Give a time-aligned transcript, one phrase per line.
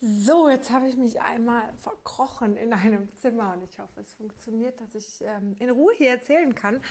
[0.00, 4.80] So, jetzt habe ich mich einmal verkrochen in einem Zimmer und ich hoffe, es funktioniert,
[4.80, 6.84] dass ich ähm, in Ruhe hier erzählen kann.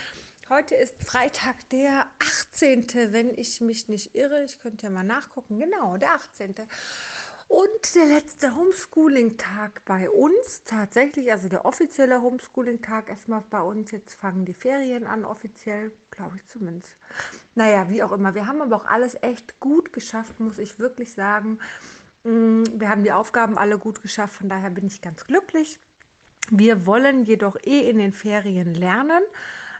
[0.49, 4.43] Heute ist Freitag, der 18., wenn ich mich nicht irre.
[4.43, 5.57] Ich könnte ja mal nachgucken.
[5.57, 6.55] Genau, der 18.
[7.47, 13.91] Und der letzte Homeschooling-Tag bei uns, tatsächlich, also der offizielle Homeschooling-Tag erstmal bei uns.
[13.91, 16.97] Jetzt fangen die Ferien an, offiziell, glaube ich zumindest.
[17.55, 18.35] Naja, wie auch immer.
[18.35, 21.59] Wir haben aber auch alles echt gut geschafft, muss ich wirklich sagen.
[22.27, 25.79] Mm, wir haben die Aufgaben alle gut geschafft, von daher bin ich ganz glücklich.
[26.49, 29.23] Wir wollen jedoch eh in den Ferien lernen.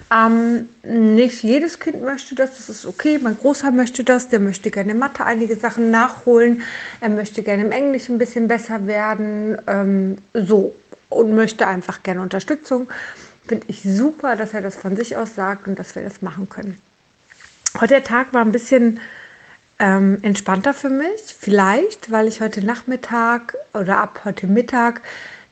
[0.09, 3.19] Ähm, nicht jedes Kind möchte das, das ist okay.
[3.21, 6.61] Mein Großer möchte das, der möchte gerne Mathe einige Sachen nachholen.
[7.01, 9.57] Er möchte gerne im Englisch ein bisschen besser werden.
[9.67, 10.73] Ähm, so
[11.09, 12.87] und möchte einfach gerne Unterstützung.
[13.45, 16.47] Finde ich super, dass er das von sich aus sagt und dass wir das machen
[16.47, 16.77] können.
[17.75, 19.01] Heute der Tag war ein bisschen
[19.79, 21.35] ähm, entspannter für mich.
[21.39, 25.01] Vielleicht, weil ich heute Nachmittag oder ab heute Mittag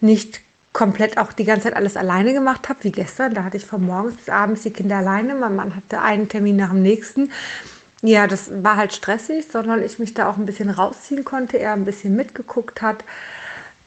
[0.02, 0.42] nicht
[0.74, 3.34] komplett auch die ganze Zeit alles alleine gemacht habe, wie gestern.
[3.34, 5.36] Da hatte ich von morgens bis abends die Kinder alleine.
[5.36, 7.32] Mein Mann hatte einen Termin nach dem nächsten.
[8.02, 11.74] Ja, das war halt stressig, sondern ich mich da auch ein bisschen rausziehen konnte, er
[11.74, 13.04] ein bisschen mitgeguckt hat.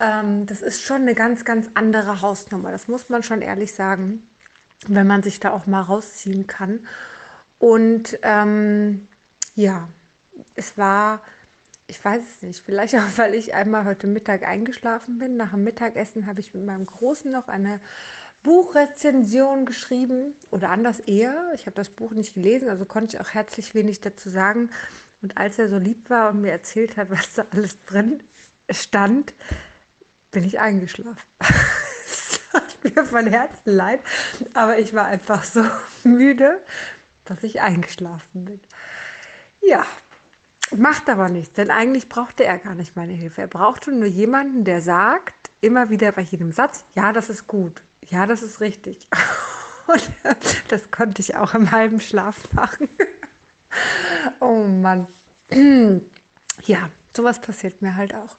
[0.01, 2.73] Ähm, das ist schon eine ganz, ganz andere Hausnummer.
[2.73, 4.27] Das muss man schon ehrlich sagen,
[4.87, 6.87] wenn man sich da auch mal rausziehen kann.
[7.59, 9.09] Und ähm,
[9.57, 9.89] ja,
[10.55, 11.23] es war,
[11.87, 15.37] ich weiß es nicht, vielleicht auch, weil ich einmal heute Mittag eingeschlafen bin.
[15.37, 17.81] Nach dem Mittagessen habe ich mit meinem Großen noch eine
[18.43, 21.51] Buchrezension geschrieben oder anders eher.
[21.55, 24.71] Ich habe das Buch nicht gelesen, also konnte ich auch herzlich wenig dazu sagen.
[25.21, 28.23] Und als er so lieb war und mir erzählt hat, was da alles drin
[28.71, 29.35] stand,
[30.31, 31.23] bin ich eingeschlafen.
[32.11, 34.01] Es tat mir von Herzen leid,
[34.55, 35.63] aber ich war einfach so
[36.05, 36.63] müde,
[37.27, 38.61] dass ich eingeschlafen bin.
[39.61, 39.85] Ja,
[40.77, 43.43] Macht aber nichts, denn eigentlich brauchte er gar nicht meine Hilfe.
[43.43, 47.83] Er brauchte nur jemanden, der sagt, immer wieder bei jedem Satz, ja, das ist gut,
[48.07, 49.09] ja, das ist richtig.
[49.87, 50.11] Und
[50.69, 52.89] das konnte ich auch im halben Schlaf machen.
[54.41, 55.07] Oh Mann.
[56.65, 58.37] Ja, sowas passiert mir halt auch.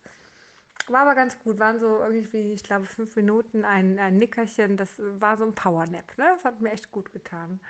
[0.88, 4.75] War aber ganz gut, waren so irgendwie, ich glaube, fünf Minuten ein, ein Nickerchen.
[4.75, 6.17] Das war so ein Powernap.
[6.17, 6.31] Ne?
[6.35, 7.61] Das hat mir echt gut getan.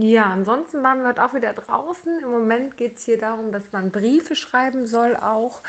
[0.00, 2.20] Ja, ansonsten waren wir heute auch wieder draußen.
[2.20, 5.60] Im Moment geht es hier darum, dass man Briefe schreiben soll auch.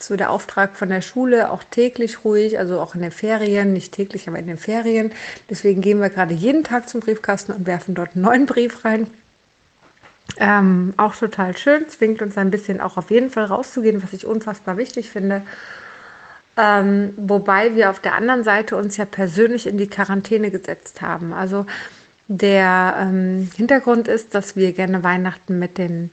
[0.00, 3.92] So der Auftrag von der Schule, auch täglich ruhig, also auch in den Ferien, nicht
[3.92, 5.12] täglich, aber in den Ferien.
[5.48, 9.06] Deswegen gehen wir gerade jeden Tag zum Briefkasten und werfen dort einen neuen Brief rein.
[10.36, 14.26] Ähm, auch total schön, zwingt uns ein bisschen auch auf jeden Fall rauszugehen, was ich
[14.26, 15.42] unfassbar wichtig finde.
[16.56, 21.32] Ähm, wobei wir auf der anderen Seite uns ja persönlich in die Quarantäne gesetzt haben.
[21.32, 21.66] Also
[22.28, 26.10] der ähm, Hintergrund ist, dass wir gerne Weihnachten mit den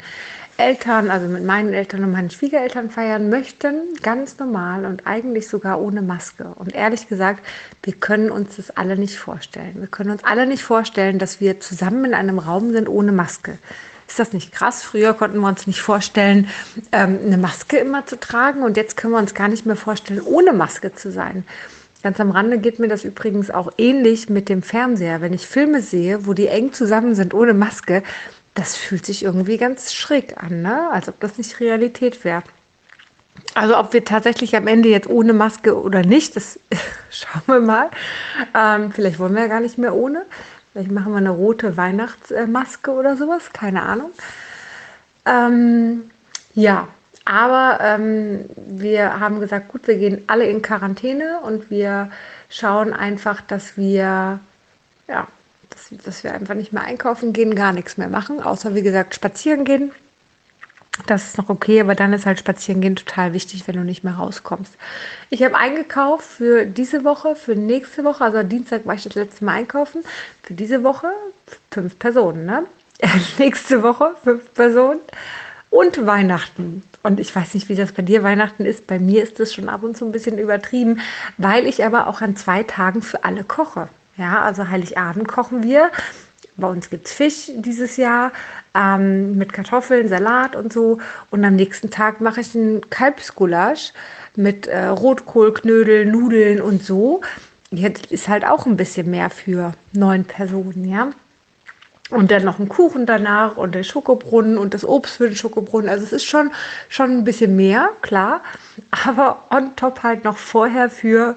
[0.57, 5.81] Eltern, also mit meinen Eltern und meinen Schwiegereltern feiern möchten, ganz normal und eigentlich sogar
[5.81, 6.53] ohne Maske.
[6.55, 7.43] Und ehrlich gesagt,
[7.81, 9.75] wir können uns das alle nicht vorstellen.
[9.79, 13.57] Wir können uns alle nicht vorstellen, dass wir zusammen in einem Raum sind ohne Maske.
[14.07, 14.83] Ist das nicht krass?
[14.83, 16.47] Früher konnten wir uns nicht vorstellen,
[16.91, 20.21] ähm, eine Maske immer zu tragen und jetzt können wir uns gar nicht mehr vorstellen,
[20.21, 21.45] ohne Maske zu sein.
[22.03, 25.21] Ganz am Rande geht mir das übrigens auch ähnlich mit dem Fernseher.
[25.21, 28.03] Wenn ich Filme sehe, wo die eng zusammen sind ohne Maske,
[28.53, 30.89] das fühlt sich irgendwie ganz schräg an, ne?
[30.91, 32.43] als ob das nicht Realität wäre.
[33.55, 36.59] Also ob wir tatsächlich am Ende jetzt ohne Maske oder nicht, das
[37.09, 37.89] schauen wir mal.
[38.53, 40.25] Ähm, vielleicht wollen wir ja gar nicht mehr ohne.
[40.73, 44.11] Vielleicht machen wir eine rote Weihnachtsmaske oder sowas, keine Ahnung.
[45.25, 46.11] Ähm,
[46.53, 46.89] ja,
[47.25, 52.11] aber ähm, wir haben gesagt, gut, wir gehen alle in Quarantäne und wir
[52.49, 54.39] schauen einfach, dass wir,
[55.07, 55.27] ja,
[55.69, 59.15] dass, dass wir einfach nicht mehr einkaufen gehen, gar nichts mehr machen, außer wie gesagt
[59.15, 59.91] spazieren gehen.
[61.07, 64.03] Das ist noch okay, aber dann ist halt spazieren gehen total wichtig, wenn du nicht
[64.03, 64.75] mehr rauskommst.
[65.31, 69.43] Ich habe eingekauft für diese Woche, für nächste Woche, also Dienstag war ich das letzte
[69.43, 70.03] Mal einkaufen,
[70.43, 71.07] für diese Woche
[71.71, 72.65] fünf Personen, ne?
[73.39, 74.99] nächste Woche fünf Personen
[75.73, 76.83] und Weihnachten.
[77.01, 78.85] Und ich weiß nicht, wie das bei dir Weihnachten ist.
[78.85, 80.99] Bei mir ist das schon ab und zu ein bisschen übertrieben,
[81.37, 83.89] weil ich aber auch an zwei Tagen für alle koche.
[84.15, 85.89] Ja, also Heiligabend kochen wir.
[86.57, 88.31] Bei uns gibt es Fisch dieses Jahr
[88.75, 90.99] ähm, mit Kartoffeln, Salat und so.
[91.31, 93.93] Und am nächsten Tag mache ich einen Kalbsgulasch
[94.35, 97.21] mit äh, Rotkohl, Knödel, Nudeln und so.
[97.71, 101.09] Jetzt ist halt auch ein bisschen mehr für neun Personen, ja.
[102.13, 105.89] Und dann noch ein Kuchen danach und der Schokobrunnen und das Obst für den Schokobrunnen.
[105.89, 106.51] Also es ist schon,
[106.87, 108.41] schon ein bisschen mehr, klar.
[109.05, 111.35] Aber on top halt noch vorher für,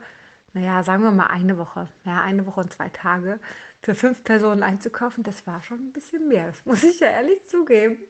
[0.52, 1.88] naja, sagen wir mal eine Woche.
[2.04, 3.40] Ja, eine Woche und zwei Tage
[3.80, 6.48] für fünf Personen einzukaufen, das war schon ein bisschen mehr.
[6.48, 8.04] Das muss ich ja ehrlich zugeben.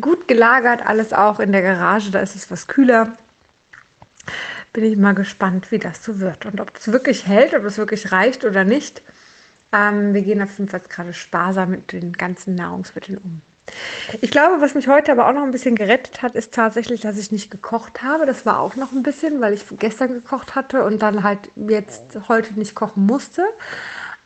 [0.00, 3.16] Gut gelagert, alles auch in der Garage, da ist es was kühler.
[4.72, 7.78] bin ich mal gespannt, wie das so wird und ob es wirklich hält, ob es
[7.78, 9.02] wirklich reicht oder nicht.
[9.76, 13.42] Ähm, wir gehen auf jeden Fall gerade sparsam mit den ganzen Nahrungsmitteln um.
[14.20, 17.18] Ich glaube, was mich heute aber auch noch ein bisschen gerettet hat, ist tatsächlich, dass
[17.18, 18.24] ich nicht gekocht habe.
[18.24, 22.16] Das war auch noch ein bisschen, weil ich gestern gekocht hatte und dann halt jetzt
[22.28, 23.44] heute nicht kochen musste.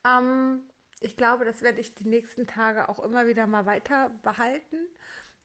[0.06, 0.70] Ähm,
[1.00, 4.86] ich glaube, das werde ich die nächsten Tage auch immer wieder mal weiter behalten,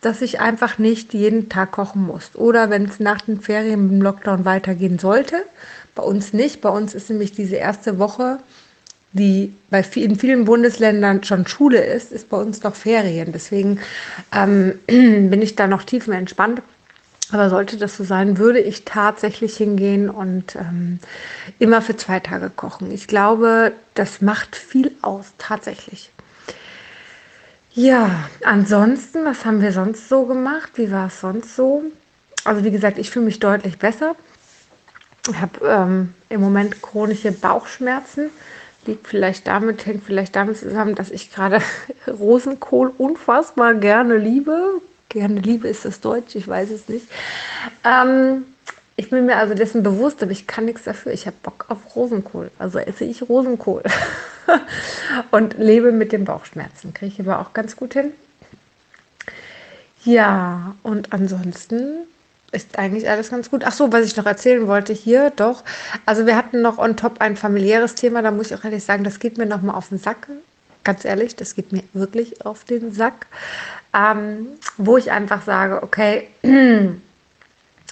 [0.02, 2.36] dass ich einfach nicht jeden Tag kochen muss.
[2.36, 5.38] Oder wenn es nach den Ferien im Lockdown weitergehen sollte,
[5.96, 6.60] bei uns nicht.
[6.60, 8.40] Bei uns ist nämlich diese erste Woche
[9.16, 13.32] die bei in vielen Bundesländern schon Schule ist, ist bei uns noch Ferien.
[13.32, 13.80] Deswegen
[14.34, 16.62] ähm, bin ich da noch tiefenentspannt.
[17.32, 21.00] Aber sollte das so sein, würde ich tatsächlich hingehen und ähm,
[21.58, 22.92] immer für zwei Tage kochen.
[22.92, 26.12] Ich glaube, das macht viel aus, tatsächlich.
[27.74, 30.74] Ja, ansonsten, was haben wir sonst so gemacht?
[30.76, 31.84] Wie war es sonst so?
[32.44, 34.16] Also wie gesagt, ich fühle mich deutlich besser.
[35.28, 38.30] Ich habe ähm, im Moment chronische Bauchschmerzen
[38.88, 41.60] liegt vielleicht damit, hängt vielleicht damit zusammen, dass ich gerade
[42.08, 44.82] Rosenkohl unfassbar gerne liebe.
[45.10, 47.08] Gerne liebe ist das Deutsch, ich weiß es nicht.
[47.84, 48.46] Ähm,
[48.98, 51.12] ich bin mir also dessen bewusst, aber ich kann nichts dafür.
[51.12, 52.50] Ich habe Bock auf Rosenkohl.
[52.58, 53.84] Also esse ich Rosenkohl.
[55.32, 56.94] und lebe mit den Bauchschmerzen.
[56.94, 58.12] Kriege ich aber auch ganz gut hin.
[60.04, 62.08] Ja, und ansonsten
[62.56, 63.64] ist eigentlich alles ganz gut.
[63.66, 65.64] Ach so, was ich noch erzählen wollte hier, doch.
[66.06, 69.04] Also wir hatten noch on top ein familiäres Thema, da muss ich auch ehrlich sagen,
[69.04, 70.28] das geht mir nochmal auf den Sack.
[70.84, 73.28] Ganz ehrlich, das geht mir wirklich auf den Sack.
[73.94, 74.48] Ähm,
[74.78, 76.28] wo ich einfach sage, okay,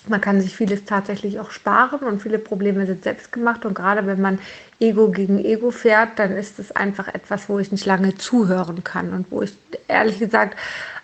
[0.07, 3.66] man kann sich vieles tatsächlich auch sparen und viele Probleme sind selbst gemacht.
[3.66, 4.39] Und gerade wenn man
[4.80, 9.13] Ego gegen Ego fährt, dann ist es einfach etwas, wo ich nicht lange zuhören kann
[9.13, 9.56] und wo ich
[9.88, 10.57] ehrlich gesagt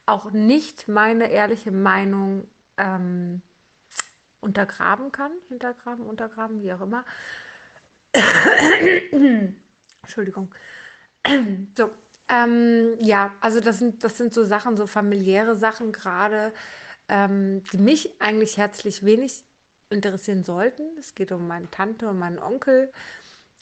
[0.06, 3.42] auch nicht meine ehrliche Meinung ähm,
[4.42, 7.06] untergraben kann, hintergraben, untergraben, wie auch immer.
[10.02, 10.54] Entschuldigung.
[11.78, 11.92] so,
[12.30, 16.54] ähm, ja, also das sind, das sind so Sachen, so familiäre Sachen gerade,
[17.08, 19.44] ähm, die mich eigentlich herzlich wenig
[19.90, 20.98] interessieren sollten.
[20.98, 22.94] Es geht um meine Tante und meinen Onkel.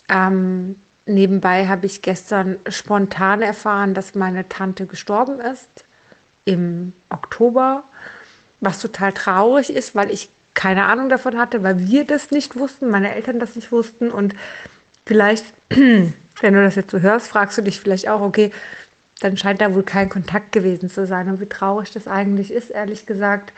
[0.09, 0.75] Ähm,
[1.05, 5.69] nebenbei habe ich gestern spontan erfahren, dass meine Tante gestorben ist
[6.45, 7.83] im Oktober,
[8.59, 12.89] was total traurig ist, weil ich keine Ahnung davon hatte, weil wir das nicht wussten,
[12.89, 14.09] meine Eltern das nicht wussten.
[14.09, 14.33] Und
[15.05, 18.51] vielleicht, wenn du das jetzt so hörst, fragst du dich vielleicht auch, okay,
[19.19, 21.29] dann scheint da wohl kein Kontakt gewesen zu sein.
[21.29, 23.53] Und wie traurig das eigentlich ist, ehrlich gesagt,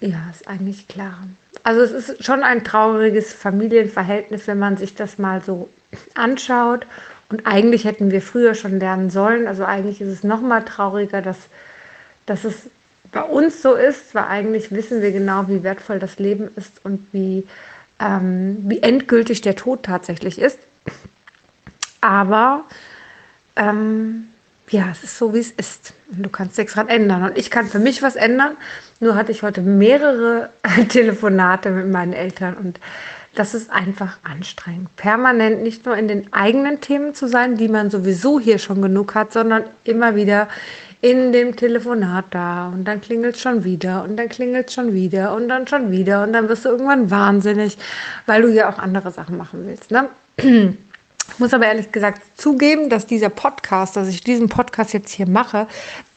[0.00, 1.18] ja, ist eigentlich klar.
[1.64, 5.68] Also es ist schon ein trauriges Familienverhältnis, wenn man sich das mal so
[6.14, 6.86] anschaut.
[7.30, 9.48] Und eigentlich hätten wir früher schon lernen sollen.
[9.48, 11.38] Also eigentlich ist es noch mal trauriger, dass,
[12.26, 12.70] dass es
[13.12, 17.06] bei uns so ist, weil eigentlich wissen wir genau, wie wertvoll das Leben ist und
[17.12, 17.46] wie,
[18.00, 20.58] ähm, wie endgültig der Tod tatsächlich ist.
[22.00, 22.64] Aber
[23.54, 24.28] ähm,
[24.70, 25.92] ja, es ist so, wie es ist.
[26.10, 27.22] Und du kannst nichts dran ändern.
[27.24, 28.56] Und ich kann für mich was ändern.
[29.00, 30.50] Nur hatte ich heute mehrere
[30.88, 32.80] Telefonate mit meinen Eltern und
[33.34, 34.94] das ist einfach anstrengend.
[34.96, 39.14] Permanent nicht nur in den eigenen Themen zu sein, die man sowieso hier schon genug
[39.14, 40.48] hat, sondern immer wieder
[41.02, 45.48] in dem Telefonat da und dann klingelt schon wieder und dann klingelt schon wieder und
[45.48, 47.76] dann schon wieder und dann wirst du irgendwann wahnsinnig,
[48.26, 49.90] weil du ja auch andere Sachen machen willst.
[49.90, 50.08] Ne?
[50.36, 55.28] Ich muss aber ehrlich gesagt zugeben, dass dieser Podcast, dass ich diesen Podcast jetzt hier
[55.28, 55.66] mache,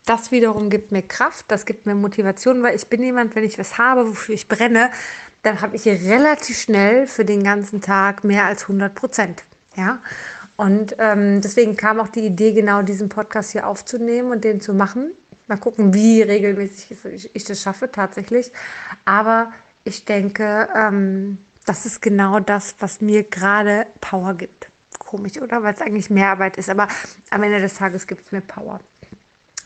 [0.05, 3.57] das wiederum gibt mir Kraft, das gibt mir Motivation, weil ich bin jemand, wenn ich
[3.57, 4.91] was habe, wofür ich brenne,
[5.41, 9.43] dann habe ich hier relativ schnell für den ganzen Tag mehr als 100 Prozent.
[9.75, 9.99] Ja,
[10.57, 14.73] und ähm, deswegen kam auch die Idee, genau diesen Podcast hier aufzunehmen und den zu
[14.73, 15.11] machen.
[15.47, 18.51] Mal gucken, wie regelmäßig ich, ich das schaffe tatsächlich.
[19.03, 19.51] Aber
[19.83, 24.67] ich denke, ähm, das ist genau das, was mir gerade Power gibt.
[24.97, 25.61] Komisch, oder?
[25.61, 26.69] Weil es eigentlich mehr Arbeit ist.
[26.69, 26.87] Aber
[27.31, 28.79] am Ende des Tages gibt es mir Power.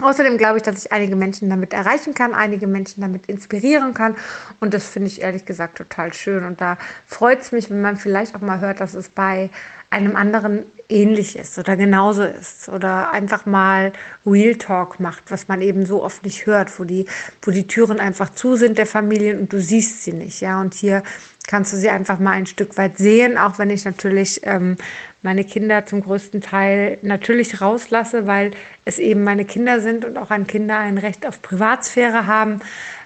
[0.01, 4.15] Außerdem glaube ich, dass ich einige Menschen damit erreichen kann, einige Menschen damit inspirieren kann.
[4.60, 6.46] Und das finde ich ehrlich gesagt total schön.
[6.46, 9.50] Und da freut es mich, wenn man vielleicht auch mal hört, dass es bei
[9.89, 13.93] einem anderen ähnlich ist oder genauso ist oder einfach mal
[14.25, 17.05] Real Talk macht, was man eben so oft nicht hört, wo die,
[17.43, 20.60] wo die Türen einfach zu sind der Familien und du siehst sie nicht, ja.
[20.60, 21.03] Und hier
[21.48, 24.77] kannst du sie einfach mal ein Stück weit sehen, auch wenn ich natürlich ähm,
[25.22, 28.51] meine Kinder zum größten Teil natürlich rauslasse, weil
[28.86, 32.62] es eben meine Kinder sind und auch an Kinder ein Recht auf Privatsphäre haben.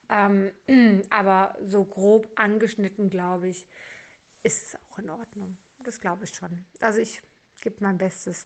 [0.09, 0.51] Ähm,
[1.09, 3.67] aber so grob angeschnitten, glaube ich,
[4.43, 5.57] ist es auch in Ordnung.
[5.83, 6.65] Das glaube ich schon.
[6.79, 7.21] Also ich
[7.63, 8.45] gebe mein Bestes,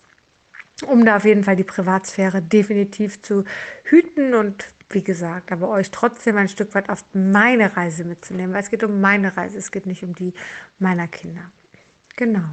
[0.86, 3.44] um da auf jeden Fall die Privatsphäre definitiv zu
[3.84, 8.62] hüten und wie gesagt, aber euch trotzdem ein Stück weit auf meine Reise mitzunehmen, weil
[8.62, 10.32] es geht um meine Reise, es geht nicht um die
[10.78, 11.50] meiner Kinder.
[12.16, 12.48] Genau.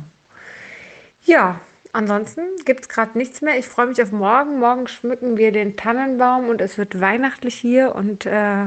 [1.24, 1.62] Ja,
[1.94, 3.58] ansonsten gibt es gerade nichts mehr.
[3.58, 4.60] Ich freue mich auf morgen.
[4.60, 7.96] Morgen schmücken wir den Tannenbaum und es wird weihnachtlich hier.
[7.96, 8.66] Und äh,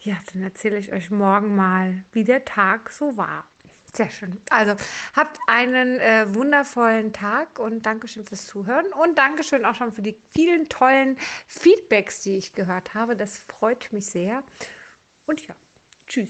[0.00, 3.44] ja, dann erzähle ich euch morgen mal, wie der Tag so war.
[3.92, 4.36] Sehr schön.
[4.50, 4.76] Also
[5.14, 10.16] habt einen äh, wundervollen Tag und Dankeschön fürs Zuhören und Dankeschön auch schon für die
[10.30, 13.16] vielen tollen Feedbacks, die ich gehört habe.
[13.16, 14.44] Das freut mich sehr.
[15.26, 15.56] Und ja,
[16.06, 16.28] tschüss.